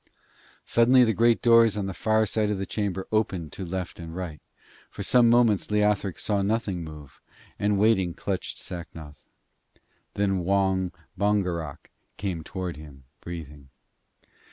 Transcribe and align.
Suddenly 0.65 1.03
the 1.03 1.13
great 1.13 1.43
doors 1.43 1.77
on 1.77 1.85
the 1.85 1.93
far 1.93 2.25
side 2.25 2.49
of 2.49 2.57
the 2.57 2.65
chamber 2.65 3.07
opened 3.11 3.51
to 3.51 3.63
left 3.63 3.99
and 3.99 4.15
right. 4.15 4.41
For 4.89 5.03
some 5.03 5.29
moments 5.29 5.69
Leothric 5.69 6.17
saw 6.17 6.41
nothing 6.41 6.83
move, 6.83 7.21
and 7.59 7.77
waited 7.77 8.17
clutching 8.17 8.57
Sacnoth. 8.57 9.23
Then 10.15 10.39
Wong 10.39 10.91
Bongerok 11.15 11.91
came 12.17 12.43
towards 12.43 12.79
him, 12.79 13.03
breathing. 13.19 13.69